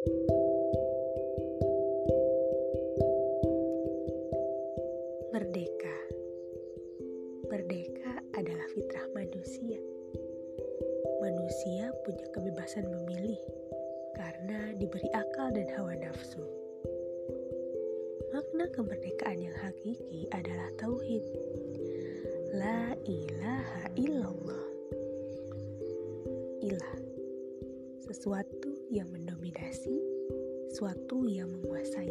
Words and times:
Merdeka 0.00 0.16
Merdeka 7.52 8.24
adalah 8.32 8.64
fitrah 8.72 9.04
manusia. 9.12 9.76
Manusia 11.20 11.92
punya 12.08 12.24
kebebasan 12.32 12.88
memilih 12.88 13.36
karena 14.16 14.72
diberi 14.80 15.04
akal 15.12 15.52
dan 15.52 15.68
hawa 15.76 15.92
nafsu. 16.00 16.48
Makna 18.32 18.72
kemerdekaan 18.72 19.36
yang 19.36 19.56
hakiki 19.60 20.24
adalah 20.32 20.72
tauhid. 20.80 21.28
La 22.56 22.96
ilaha 23.04 23.84
illallah. 24.00 24.64
Ilah. 26.64 26.99
Sesuatu 28.10 28.74
yang 28.90 29.06
mendominasi, 29.14 29.94
sesuatu 30.66 31.30
yang 31.30 31.46
menguasai. 31.54 32.10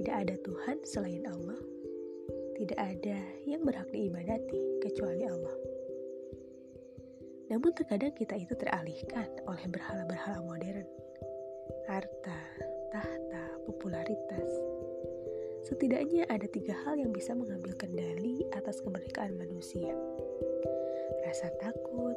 Tidak 0.00 0.16
ada 0.16 0.40
Tuhan 0.40 0.80
selain 0.88 1.28
Allah 1.28 1.60
tidak 2.62 2.78
ada 2.78 3.18
yang 3.42 3.66
berhak 3.66 3.90
diibadati 3.90 4.78
kecuali 4.78 5.26
Allah. 5.26 5.56
Namun 7.50 7.74
terkadang 7.74 8.14
kita 8.14 8.38
itu 8.38 8.54
teralihkan 8.54 9.26
oleh 9.50 9.66
berhala-berhala 9.66 10.46
modern. 10.46 10.86
Harta, 11.90 12.38
tahta, 12.94 13.44
popularitas. 13.66 14.46
Setidaknya 15.66 16.22
ada 16.30 16.46
tiga 16.46 16.78
hal 16.86 17.02
yang 17.02 17.10
bisa 17.10 17.34
mengambil 17.34 17.74
kendali 17.74 18.46
atas 18.54 18.78
kemerdekaan 18.78 19.34
manusia. 19.34 19.90
Rasa 21.26 21.50
takut, 21.58 22.14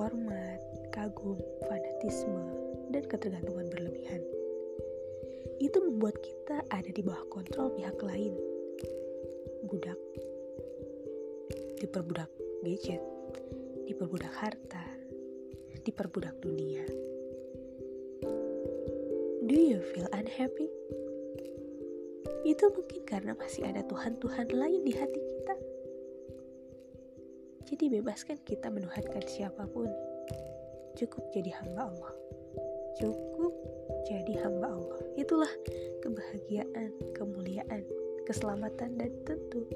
hormat, 0.00 0.60
kagum, 0.96 1.36
fanatisme, 1.68 2.40
dan 2.88 3.04
ketergantungan 3.04 3.68
berlebihan. 3.68 4.24
Itu 5.60 5.76
membuat 5.84 6.16
kita 6.24 6.64
ada 6.72 6.88
di 6.88 7.04
bawah 7.04 7.28
kontrol 7.28 7.68
pihak 7.76 8.00
lain. 8.00 8.32
Budak. 9.68 10.00
Diperbudak 11.84 12.32
gadget. 12.64 13.04
Diperbudak 13.84 14.32
harta. 14.40 14.84
Diperbudak 15.84 16.32
dunia. 16.40 16.88
Do 19.44 19.52
you 19.52 19.84
feel 19.92 20.08
unhappy? 20.16 20.72
Itu 22.48 22.72
mungkin 22.72 23.04
karena 23.04 23.36
masih 23.36 23.68
ada 23.68 23.84
Tuhan-Tuhan 23.84 24.48
lain 24.48 24.80
di 24.80 24.96
hati 24.96 25.20
kita 25.20 25.54
jadi 27.70 28.02
bebaskan 28.02 28.42
kita 28.42 28.66
menuhankan 28.66 29.22
siapa 29.30 29.62
pun. 29.70 29.86
Cukup 30.98 31.22
jadi 31.30 31.54
hamba 31.62 31.86
Allah. 31.86 32.12
Cukup 32.98 33.54
jadi 34.10 34.42
hamba 34.42 34.74
Allah. 34.74 34.98
Itulah 35.14 35.52
kebahagiaan 36.02 36.90
kemuliaan 37.14 37.86
keselamatan, 38.30 38.94
dan 38.94 39.10
tentu 39.26 39.66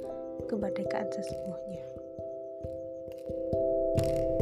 kemerdekaan 0.46 1.10
sesungguhnya. 1.10 1.82
thank 3.94 4.18
you 4.18 4.33